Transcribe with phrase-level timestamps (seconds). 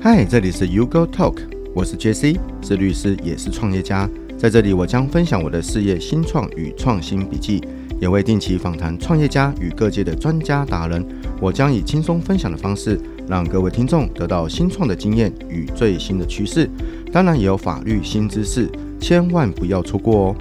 [0.00, 1.38] 嗨，这里是 U Go Talk，
[1.74, 4.08] 我是 JC，是律师，也是创业家。
[4.38, 7.60] 在这里，我将分享我的事业新创与创新笔记，
[8.00, 11.04] 也会定期访谈创业家与各界的专家达人。
[11.40, 16.70] 我将以轻松分享的方式，让各位听众得到新创的经验与最新的趋势，
[17.12, 18.70] 当然也有法律新知识，
[19.00, 20.36] 千万不要错过哦。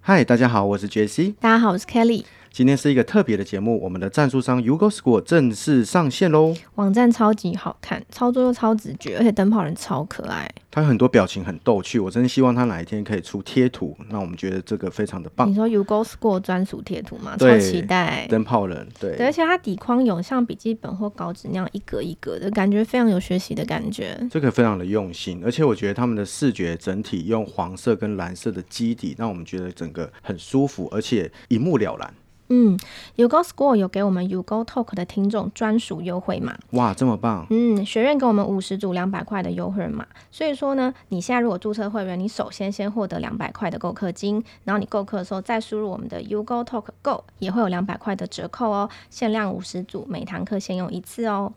[0.00, 1.34] 嗨，大家好，我是 JC。
[1.40, 2.22] 大家好，我是 Kelly。
[2.54, 6.54] 今天是一个特别的节目，我们的赞助商 U Go School 正式上线喽！
[6.76, 10.48] 网站超级好看，操作又超直觉，而且灯泡人超可爱。
[10.70, 15.50] 他有很多表情很逗趣，我真的希望他哪一天可以出贴图，那我们觉得这个非常的棒。
[15.50, 17.36] 你说 U Go School 专属贴图吗？
[17.36, 18.24] 超期待！
[18.28, 24.16] 灯泡人，对，对，而且它底框有像笔记本或稿纸那样一格一格的感觉，非常有学习的感觉。
[24.30, 32.14] 这个非常的用心，而且我觉得他们的视觉整体用黄色跟蓝色的基底，让我们觉得整个很舒服，而且一目了然。
[32.48, 32.78] 嗯
[33.16, 36.56] ，U Go School 有给我们 U Go Talk 的听众专属优惠码。
[36.72, 37.46] 哇，这么棒！
[37.48, 51.52] 嗯，学院给我们五十组两百块的优惠码，所以说呢，你现在如果注册会员，你首先先获得两百块的购课金，然后你购课的时候再输入我们的 U Go Talk Go，也会有两百块的折扣哦，限量五十组，每堂课先用一次哦。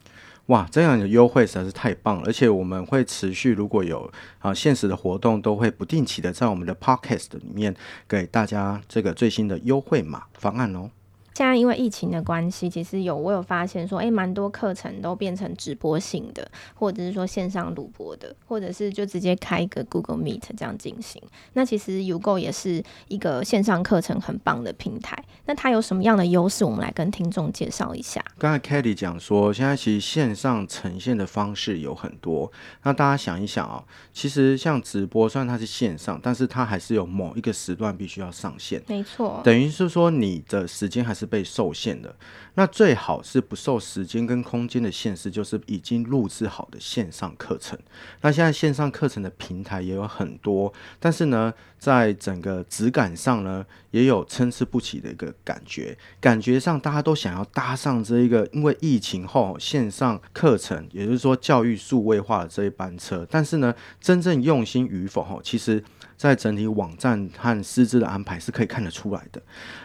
[0.48, 2.23] 哇，这样的优惠实在是太棒了！
[2.26, 4.09] 而且我们会持续，如果有
[4.40, 7.76] 啊现实的活动，都会不定期的在我们的 Podcast 里面
[8.08, 10.89] 给大家这个最新的优惠码方案哦。
[11.38, 21.21] 现在因为疫情的关系，其实有我有发现说，诶，蛮多课程都变成直播性的，或者是说线上录播的，或者是就直接开一个 Google Meet 这样进行。
[21.53, 25.15] 那其实 YouGo 也是一个线上课程很棒的平台。
[25.45, 26.65] 那它有什么样的优势？
[26.65, 28.25] 我们来跟听众介绍一下。
[28.39, 32.52] 刚才 Kelly 讲说，现在其实线上呈现的方式有很多。
[32.81, 33.80] 那大家想一想啊、哦，
[34.11, 38.81] 其实像直播，虽然它是线上，但是它还是有某一个时段必须要上线。
[38.88, 41.27] 没错，等于是说你的时间还是。
[41.28, 42.16] 被受限的，
[42.56, 47.78] 那最好是不受时间跟空间的限制，就是已经录制好的线上课程。
[48.22, 55.98] 那现在线上课程的平台也有很多，但是呢，在整个质感上呢，也有参差不齐的一个感觉。
[56.20, 65.83] 感觉上大家都想要搭上这一个，因为疫情后线上课程，也就是说教育数位化的这一班车，但是呢，真正用心与否，其实。
[66.17, 69.42] 在整体网站和师资的安排是可以看得出来的。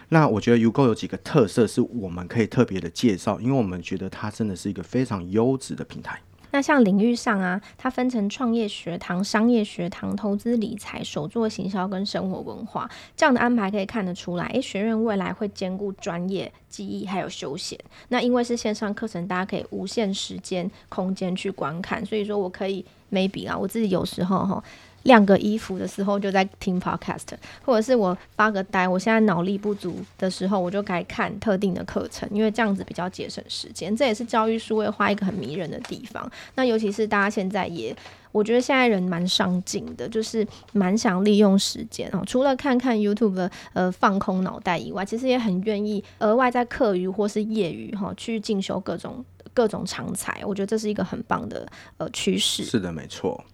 [0.09, 6.19] 那我觉得 UGo 有几个特色是我们可以特别的介绍，因为我们觉得它真的是一个非常优质的平台。
[6.55, 17.79] 那像领域上啊，它分成创业学堂、商业学堂、投资理财、手作行销跟生活文化这样的安排，可以看得出来，诶，学院未来会兼顾专业、技艺还有休闲。
[18.09, 24.63] 那因为是线上课程，大家可以无限时间、空间去观看，所以说我可以 maybe 啊，我自己有时候哈。
[25.05, 27.27] 晾个衣服的时候就在听 podcast，
[27.65, 33.95] 或者是我发个呆，我现在脑力不足的时候，我就该看特定的课程，因为这样子比较节省时间。
[33.97, 36.31] 这也是教育数位化一个很迷人的地方。
[36.55, 37.95] 那尤其是大家现在也，
[38.31, 42.23] 我觉得现在人蛮上进的，就是蛮想利用时间哦。
[42.27, 50.43] 除了看看 YouTube 呃放空脑袋以外，其实也很愿意额外在课余或是业余哈去进修各种各种长才。
[50.45, 51.67] 我觉得这是一个很棒的
[51.99, 52.65] 呃趋势。
[52.65, 53.45] 是的，没错。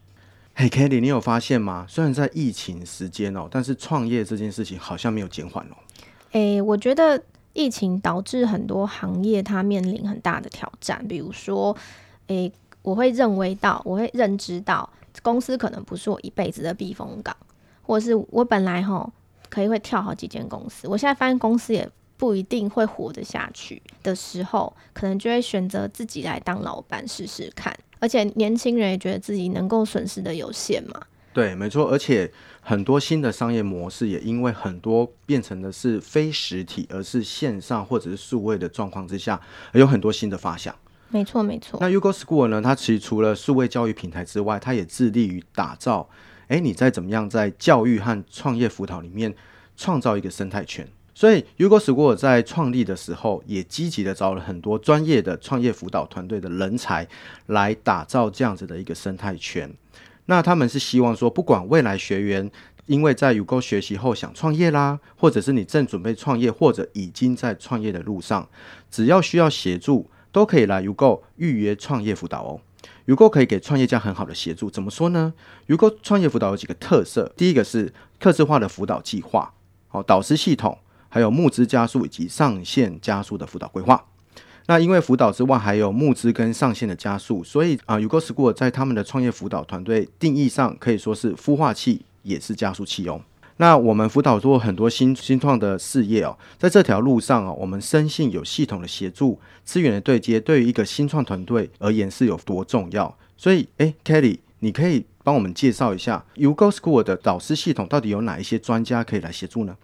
[0.60, 1.86] 嘿，Kelly，你有发现吗？
[1.88, 5.76] 虽然在疫情时间哦，但是创业这件事情好像没有减缓哦。
[6.32, 11.76] 诶，我觉得疫情导致很多行业它面临很大的挑战，比如说，
[12.26, 12.52] 诶，
[12.82, 14.92] 我会认为到，我会认知到，
[15.22, 17.36] 公司可能不是我一辈子的避风港，
[17.82, 19.12] 或是我本来吼
[19.48, 27.72] 可以会跳好几间公司，我现在发现公司也不一定会活得下去的时候，可能就会选择自己来当老板试试看。
[27.98, 31.00] 而且年轻人也觉得自己能够损失的有限嘛？
[31.32, 31.88] 对，没错。
[31.91, 39.41] 而且很多新的商业模式也因为很多变成的是非实体，而是线上或者是数位的状况之下，
[39.75, 40.75] 有很多新的发想。
[41.10, 41.78] 没错，没错。
[41.81, 42.60] 那 YouGo School 呢？
[42.60, 46.08] 它其实除了数位教育平台之外，它也致力于打造。
[46.48, 49.34] 哎，你在怎么样在教育和创业辅导里面
[49.76, 50.88] 创造一个生态圈？
[51.19, 57.09] 所以 y u g o School 在创立的时候，也积极的找了很多专业的创业辅导团队的人才，
[57.47, 59.69] 来打造这样子的一个生态圈。
[60.26, 62.49] 那他们是希望说，不管未来学员
[62.87, 68.49] 因为在 y u g o 学习后想创业啦，或者是你正准备创业，或者已经在创业的路上，
[68.88, 72.61] 只要需要协助，都可以来 y u g o 预约创业辅导哦。
[73.06, 75.35] y u g o 可以给创业家很好的协助，怎么说呢
[75.67, 79.53] y u g o 创业辅导有几个特色，第一个是客制化的辅导计划，
[79.88, 80.79] 好，导师系统。
[81.08, 84.05] 还有募资加速以及上线加速的辅导规划。
[84.66, 93.22] 那因为辅导之外还有募资跟上线的加速，所以啊，Ugo School 在他们的创业辅导团队定义上可以说是孵化器，也是加速器哦。
[93.56, 103.16] 那我们辅导做很多新新创的事业哦，在这条路上哦，我们深信有系统的协助、资源的对接，对于一个新创团队而言是有多重要。
[103.37, 109.76] 所以，诶，Kelly，你可以帮我们介绍一下 U-Go School 的导师系统到底有哪一些专家可以来协助呢？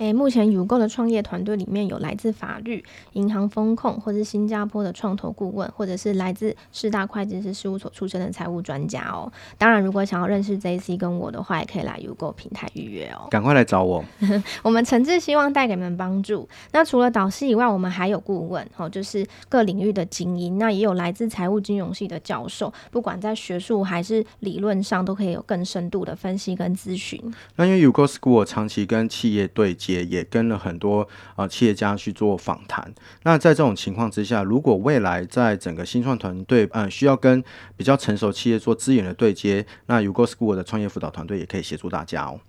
[0.00, 2.82] 诶，目前 U-Go 的创业团队里面有来自法律、
[3.12, 9.30] 银行风控，或是新加坡的创投顾问，或者是来自四大会计师事务所出身的财务专家哦。
[9.58, 13.28] 当然，如果想要认识 JC 跟我的话，也可以来 U-Go 平台预约哦。
[13.30, 14.02] 赶快来找我，
[14.64, 16.48] 我们诚挚希望带给你们帮助。
[16.72, 20.56] 那除了导师以外，我们还有顾问哦，就是各领域的精英。
[20.56, 27.22] 那也有来自财务金融系的教授，不管在学术还是理论上，都可以有更深度的分析跟咨询。
[27.56, 29.89] 那因为 U-Go School 长期跟企业对接。
[29.90, 31.06] 也也跟了很多
[31.36, 32.92] 啊企业家去做访谈。
[33.24, 37.42] 那在这种情况之下，如果未来在整个新创团队嗯需要跟
[37.76, 42.40] 比较成熟企业做资源的对接，那 U-Go School 的创业辅导团队也可以协助大家哦。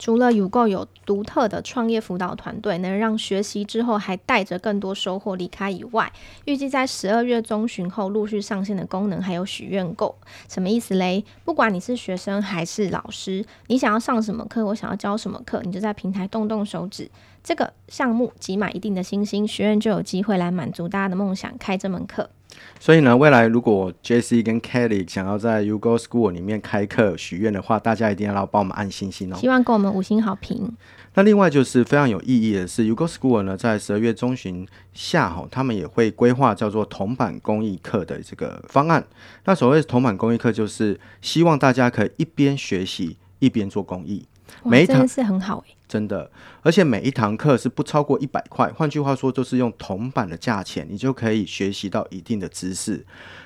[0.00, 6.10] 除了 U-Go 有独特的创业辅导团队，能让学习之后还带着更多收获离开以外，
[6.46, 10.16] 预计在十二月中旬后陆续上线的功能还有许愿购，
[10.48, 11.22] 什么意思嘞？
[11.44, 17.10] 不管你是学生还是老师，你想要上什么课，我想要教什么课，你就在平台动动手指，
[17.44, 22.30] 这个项目集满一定的星星，学院就有机会来满足大家的梦想，开这门课。
[22.78, 29.36] 所以呢，未来如果 JC 跟 Kelly 想要在 U-Go School 里面开课许愿的话，大家一定要来帮我们按星星哦。
[29.36, 30.74] 希望给我们五星好评。
[31.14, 39.04] 那另外就是非常有意义的是，U-Go School 呢，在十二月中旬下吼，他们也会规划叫做铜板公益课的这个方案。
[39.44, 44.24] 那所谓铜板公益课，就是希望大家可以一边学习一边做公益。
[44.64, 46.30] 每一堂是很好诶，真的，
[46.62, 53.04] 而且每一堂课是不超过一百块，换句话说，就是用铜板的价钱，你就可以学习到一定的知识。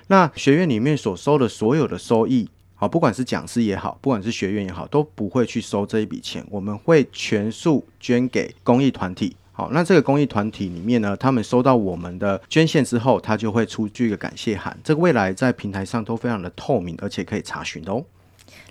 [0.09, 9.35] 那学院里面所收的所有的收益，好，不管是讲师也好，不管是学院也好，都不会去收这一笔钱，我们会全数捐给公益团体。
[9.53, 18.05] 好，那这个公益团体里面呢，他们收到我们的捐献之后，他就会出具一个感谢函，这个未来在平台上都非常的透明，而且可以查询的哦。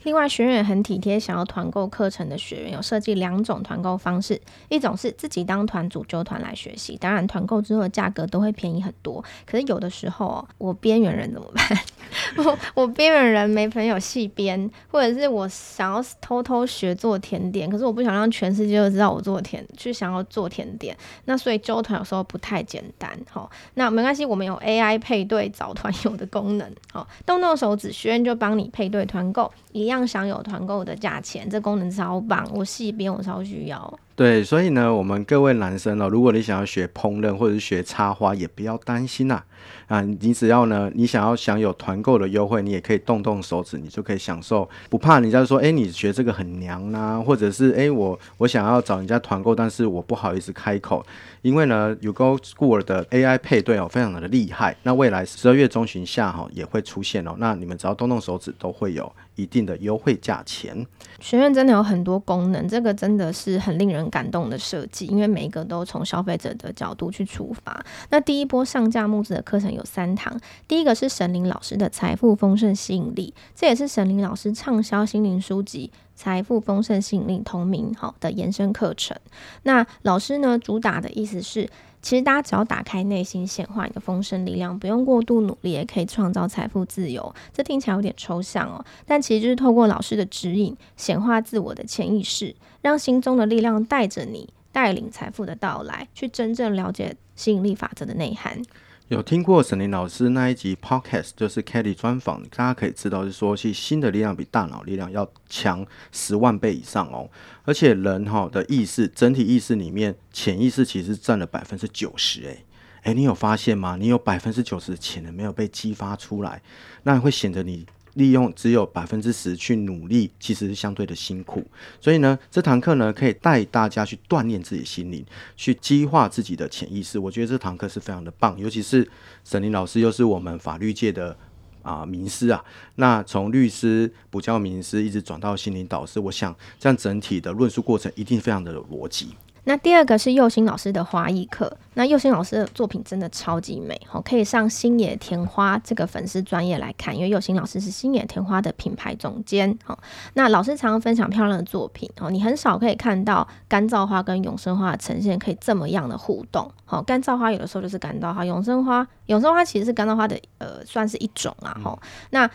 [0.03, 4.39] 另外，学院也很体贴，想要团购课程的学员有设计两种团购方式，
[4.69, 9.23] 一种是自己当团组揪团来学习，当然团购之后的价格都会便宜很多。
[9.45, 11.65] 可是有的时候哦，我边缘人怎么办？
[12.37, 20.95] 我我边缘人没朋友细编，或者是我想要偷偷学做甜点，可是我不想让全世界都知道我做甜，去想要做甜点，
[21.25, 23.09] 那所以揪团有时候不太简单。
[23.29, 33.99] 好，那没关系，我们有 AI 配对找团友的功能，好，动动手指，学院就帮你配对团购，一样样享有团购的价钱，这功能超棒，我细边我超需要。
[34.15, 39.35] 对，所以呢，我们各位男生哦，如果你想要学烹饪或者是学插花，也不要担心啦。
[39.35, 39.45] 啊，
[39.87, 51.05] 啊你只要呢，你想要享有团购的优惠，你也可以动动手指，你就可以享受，不怕人家说，哎，你学这个很娘啊，或者是哎，我我想要找人家团购，但是我不好意思开口，
[51.41, 54.75] 因为呢，U-Go School 的 AI 配对哦，非常的厉害。
[54.83, 60.85] 那未来十二月中旬下哈也会出现哦，那你们只要动动手指，都会有一定的优惠价钱。
[61.19, 67.83] 学院真的有很多功能，这个真的是很令人感动的设计，因为每一个都从消费者的角度去出发。
[68.09, 70.35] 那第一波上架募资的课程有三堂，
[70.67, 79.15] 第一个是神灵老师的财富丰盛吸引力，这也是神灵老师畅销心灵书籍《财富丰盛吸引力》同名好的延伸课程。
[79.61, 81.69] 那老师呢，主打的意思是。
[82.01, 87.33] 其实大家只要打开内心，显化你的丰盛力量，不用过度努力，也可以创造财富自由。
[87.53, 98.61] 这听起来有点抽象哦，但其实就是透过老师的指引，显化自我的潜意识，让心中的力量带着你，带领财富的到来，去真正了解吸引力法则的内涵。
[99.09, 107.29] 有听过沈林老师那一集 podcast，就是 Kelly 专访，大家可以知道，是说，其实心的力量比大脑力量要强十万倍以上哦。
[107.65, 112.41] 而且人哈的意识，整体意识里面，潜意识其实占了百分之九十。
[112.43, 112.65] 诶
[113.03, 113.97] 诶，你有发现吗？
[113.99, 116.61] 你有百分之九十潜能没有被激发出来，
[117.03, 117.85] 那会显得你。
[118.15, 121.65] 利用只有百分之十去努力，其实是相对的辛苦。
[121.99, 127.17] 所以呢，这堂课呢可以带大家去锻炼自己心灵，去激化自己的潜意识。
[127.17, 129.09] 我觉得这堂课是非常的棒，尤其是
[129.43, 131.35] 沈林老师又是我们法律界的
[131.81, 132.63] 啊、名师啊。
[132.95, 139.29] 那从律师、补教名师一直转到心灵导师，我想这样整体的论述过程一定非常的有逻辑。
[139.65, 149.97] 那第二个是佑星老师的花艺课，那佑星老师的作品真的超级美，好，可以上星野甜花这个粉丝专业来看，因为佑星老师是星野甜花的品牌总监，好，
[150.33, 161.97] 那老师常常分享漂亮的作品，哦，你很少可以看到干燥花跟永生花的呈现可以这么样的互动，好，干燥花有的时候就是干燥花，永生花，永生花其实是干燥花的呃算是一种啊，吼，
[162.31, 162.49] 那。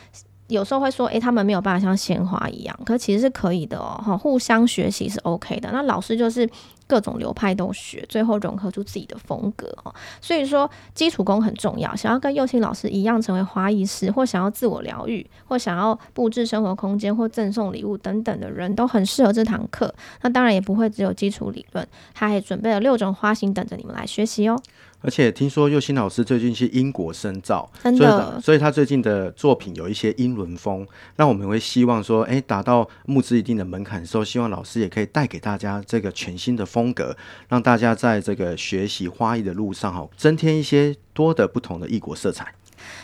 [0.49, 5.69] 有时候会说，诶，他们没有办法像鲜花一样，可其实是可以的哦，哈，互相学习是 OK 的。
[5.71, 6.49] 那老师就是
[6.89, 9.95] 各种流派都学，最后融合出自己的风格哦。
[10.21, 11.95] 所以说，基础功很重要。
[11.95, 19.95] 想要跟幼青老师一样成为花艺师，或想要自我疗愈，或想要布置生活空间，或赠送礼物等等的人，都很适合这堂课。
[20.23, 24.61] 那当然也不会只有基础理论，他还准备了六种花型等着你们来学习哦。
[25.01, 30.85] 而且听说佑兴老师最近去英国深造，真的，所以，所以他最近的作品有一些英伦风。
[31.17, 37.17] 那我们会希望说，哎，达到募资一定的门槛的时候，希望老师也可以带给大家这个全新的风格，
[37.49, 42.53] 让大家在这个学习花艺的路上，哈，增添一些多的不同的异国色彩。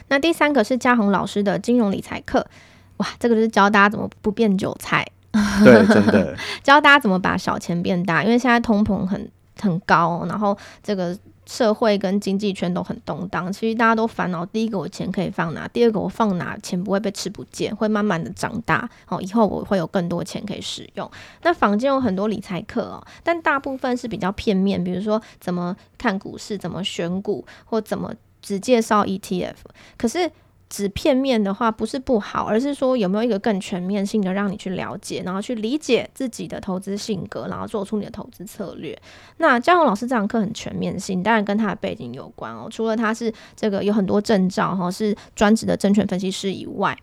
[0.09, 2.45] 那第三个是嘉宏老师的金融理财课，
[2.97, 5.07] 哇，这个就是教大家怎么不变韭菜，
[5.63, 11.17] 对，真的 教大家怎么把小钱变大，因为现在通膨很很高，然后这个。
[11.47, 18.89] 社会跟经济圈都很动荡，其实大家都烦恼：第一个，我钱可以放哪；第二个，我放哪钱不会被吃不见，会慢慢的长大。
[19.09, 21.11] 哦，以后我会有更多钱可以使用。
[21.43, 29.55] 那坊间有很多理财课哦，但大部分是比较片面，比如说怎么看股市、怎么选股，或怎么只介绍 ETF。
[29.97, 30.31] 可是。
[30.75, 39.01] 只片面的话不是不好，而是说有没有一个更全面性的让你去了解，然后去理解自己的投资性格，然后做出你的投资策略。
[39.37, 42.67] 那嘉宏老师这堂课很全面性，当然跟他的背景有关哦。
[42.69, 46.99] 除了他是这个有很多证照哈，是专职的证券分析师以外。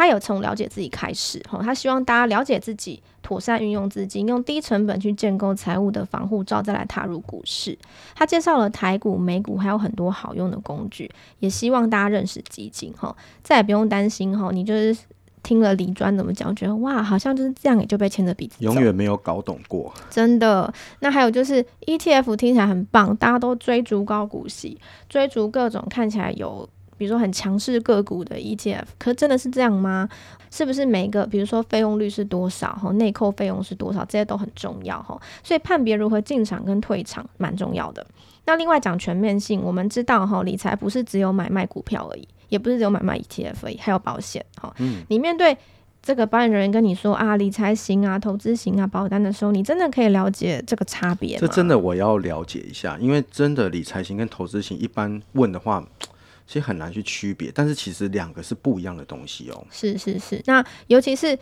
[0.00, 7.78] 他有从了解自己开始，哈，他希望大家了解自己，妥善运用资金，用低成本去建构财务的防护罩，再来踏入股市。
[8.14, 14.96] 他介绍了台股、美股，还有很多好用的工具，也希望大家认识基金，哈，再也不用担心，哈，你就是
[15.42, 20.72] 听了李专怎么讲，觉得哇，好像就是这样，也就被牵着鼻子，永远没有搞懂过，真的。
[21.00, 24.80] 那还有就是 ETF 听起来很棒，大家都追逐高股息，
[25.10, 26.66] 追逐各种看起来有。
[27.00, 30.06] 比如说很强势个股的 ETF，可真的是这样吗？
[30.50, 35.18] 是不是每个，比如说费用率是多少，哈，内扣费用是多少，这些都很重要，哈。
[35.42, 38.06] 所以判别如何进场跟退场蛮重要的。
[38.44, 44.70] 那另外讲全面性，我们知道哈，理财不是只有买卖股票而已，也不是只有买卖 ETF 而已，还有保险，哈。
[44.76, 45.02] 嗯。
[45.08, 45.56] 你面对
[46.02, 51.40] 这个保险人员跟你说啊，理财型啊，投资型啊，保单的时候，你真的可以了解这个差别吗？
[51.40, 55.82] 这真的我要了解一下，因为真的理财型跟投资型一般问的话。
[56.50, 59.66] 其实很难去区别，但是其实两个是不一样的东西哦。
[59.70, 61.38] 是是是，那尤其是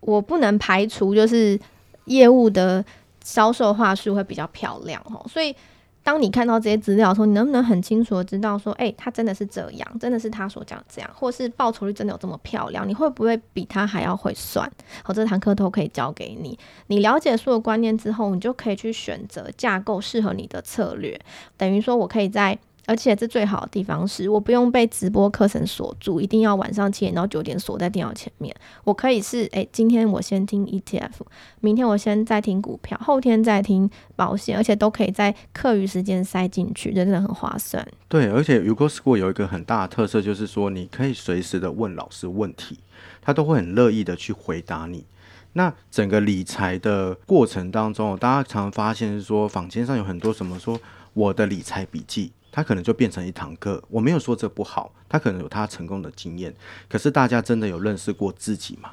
[0.00, 1.58] 我不能排除，就是
[2.04, 2.84] 业务的
[3.24, 5.24] 销售话术会比较漂亮哦。
[5.30, 5.56] 所以
[6.02, 12.86] 当你看到这些资料的时候，你能不能很清楚的知道说，哎，他真的是这样，真的是他所讲这样，或是报酬率真的有这么漂亮？
[12.86, 14.70] 你会不会比他还要会算？
[15.02, 16.58] 好，这堂课都可以教给你。
[16.88, 21.18] 你了解所有观念之后，你就可以去选择架构适合你的策略。
[21.56, 22.58] 等于说我可以在。
[22.90, 28.52] 而且这最好的地方是，我不用被直播课程锁住，一定要晚上七点到九点锁在电脑前面。
[28.82, 31.12] 我可以是，诶，今天我先听 ETF，
[31.60, 37.86] 明天我先再听股票，后天再听保险，而且都可以在课余时间塞进去，真的很划算。
[38.08, 42.80] 对，而且 U Go School 有一个很大的特色，就是说你可以随时的问老师问题，
[43.22, 45.04] 他都会很乐意的去回答你。
[45.52, 50.80] 那整个理财的过程当中，大家常发现是说，坊间上有很多什么说
[51.14, 52.32] 我的理财笔记。
[52.52, 56.54] 他可能就变成一堂课，我没有说这不好，他可能有他成功的经验，
[56.88, 58.92] 可是大家真的有认识过自己吗？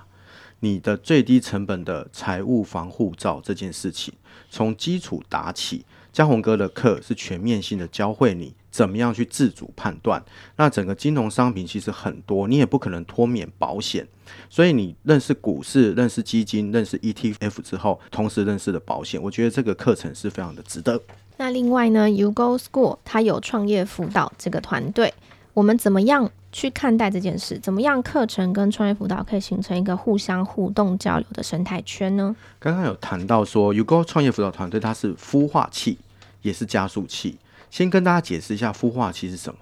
[0.59, 4.13] 你的最低成本的财务防护罩这件事情，
[4.49, 10.23] 从基础打起，嘉宏哥的课是全面性的教会你怎么样去自主判断。
[10.55, 14.07] 那整个金融商品其实很多，你也不可能脱免保险，
[14.49, 20.99] 所以你认识股市、认识基金、认识 ETF 之后，同时认识了保险，我觉得这个课程是非常的值得。
[21.37, 25.13] 那另外呢，U Go School 它有创业辅导这个团队，
[25.53, 27.59] 我们怎么样去看待这件事？
[27.59, 32.35] 怎么样课程跟创业辅导可以形成一个互相互动交流的生态圈呢？
[32.59, 35.99] 刚刚有谈到说，U Go 创业辅导团队它是孵化器，
[36.41, 37.37] 也是加速器。
[37.69, 39.59] 先跟大家解释一下孵化器是什么。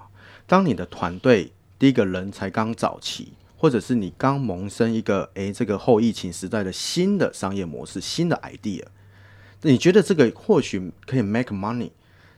[0.48, 8.84] 当你的团队第一个人才刚早期，或者是你刚萌生一个诶这个后疫情时代的新的商业模式、新的 idea。
[9.66, 11.90] 你觉得这个或许可以 make money，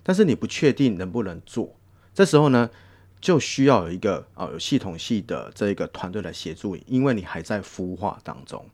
[0.02, 1.76] 但是你不确定能不能做。
[2.14, 2.70] 这时候呢，
[3.20, 8.66] 就需要有一个啊、有系统系的这一个团队来协助你，因为你还在孵化当中。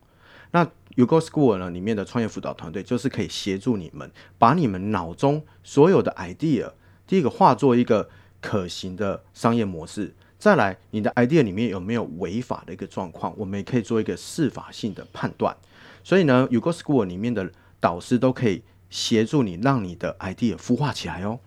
[0.51, 6.71] 那 U Go School 呢里面的创业辅导团队就是可以协助你们，把你们脑中所有的 idea，
[7.07, 8.07] 第一个化作一个
[8.39, 10.13] 可行的商业模式。
[10.37, 15.57] 再来，你的 idea 里面有没有违法的一个状况，我们也可以做一个适法性的判断。
[16.03, 17.51] 所以呢，U Go School 里面的。
[17.83, 21.37] 导师都可以协助你，让你的 idea 孵化起来哦。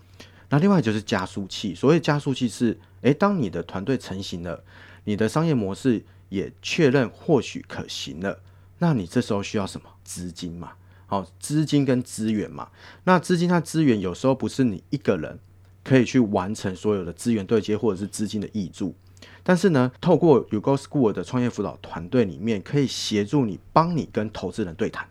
[0.51, 4.63] 那另外就是加速器，所谓加速器是，诶，当你的团队成型了，
[5.05, 8.39] 你的商业模式也确认或许可行了，
[8.81, 10.73] 那你这时候需要什么资金嘛？
[11.07, 12.69] 好，资金跟资源嘛。
[13.05, 15.39] 那资金和资源有时候不是你一个人
[15.83, 18.95] 可以去完成所有的资源对接或者是资金的挹注，
[19.43, 25.09] 但是呢，透过 U Go School 的创业辅导团队里面，可以协助你，帮你跟投资人对谈。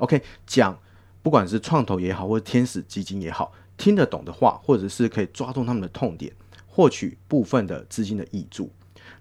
[0.00, 0.76] OK，讲
[1.22, 6.32] 不管是创投也好，或者天使基金也好，听得懂的话，或者是可以抓住他们的痛点，
[6.66, 8.70] 获取部分的资金的挹注。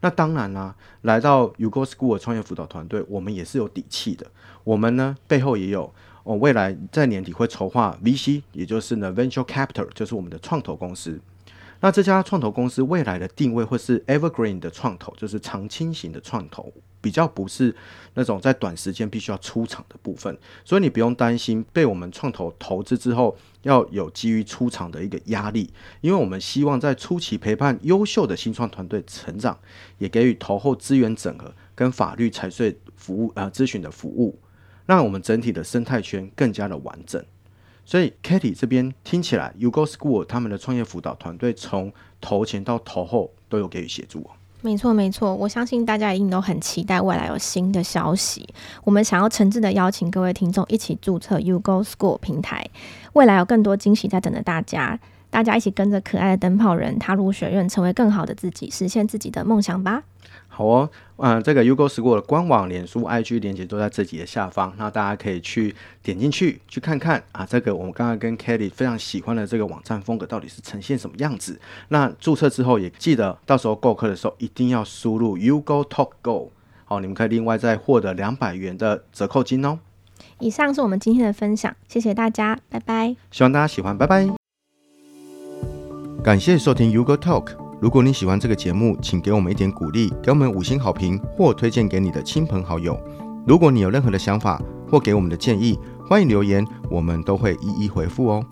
[0.02, 4.26] 那当然啦、来到 U Go School 的创业辅导团队，我们也是有底气的。
[4.64, 5.94] 我们呢背后也有，
[6.24, 11.20] 哦，未来在年底会筹划 VC，也就是呢 Venture Capital，就是我们的创投公司。
[11.82, 17.74] 那这家创投公司未来的定位会是 Evergreen 的创投，就是长青型的创投，比较不是
[18.16, 20.38] 那种在短时间必须要出场的部分。
[20.66, 25.72] 所以你不用担心被我们创投投资之后要有基于出场的一个压力，
[26.02, 29.58] 因为我们希望在初期陪伴优秀的新创团队成长，
[30.00, 34.38] 也给予投后资源整合跟法律财税服务呃咨询的服务，
[34.86, 37.24] 让我们整体的生态圈更加的完整。
[37.90, 41.92] 所以，Katie 这边听起来，U Go School 他们的创业辅导团队从
[42.22, 44.30] 投前到投后都有给予协助。
[44.62, 48.48] 没错，没错，我相信大家一定都很期待未来有新的消息。
[48.84, 52.64] 我们想要诚挚的邀请各位听众一起注册 U Go School 平台，
[53.14, 55.00] 未来有更多惊喜在等着大家。
[55.32, 60.04] 大家一起跟着可爱的灯泡人踏入学院，成为更好的自己，实现自己的梦想吧。
[60.60, 65.74] 好哦，嗯、呃，这个 U Go School 的官网、脸书、IG 链接都在自己的下方，那大家可以去
[66.04, 67.46] 点进去去看看啊。
[67.46, 71.58] 这个我们刚刚跟 Kelly 非常喜欢的这个网站风格到底是呈现什么样子？
[71.88, 76.52] 那注册之后也记得到时候购课的时候一定要输入 U Go Talk Go，
[76.84, 79.80] 好，你们可以另外再获得两百元的折扣金哦。
[80.40, 83.16] 以上是我们今天的分享，谢谢大家，拜拜。
[83.32, 84.28] 希望大家喜欢，拜拜。
[86.22, 87.59] 感谢收听 U Go Talk。
[87.82, 93.00] 如果你喜欢这个节目，请给我们一点鼓励，给我们五星好评，或推荐给你的亲朋好友。
[93.48, 98.46] 如果你有任何的想法或给我们的建议，欢迎留言，我们都会一一回复哦。